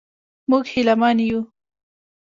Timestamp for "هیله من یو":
0.73-1.39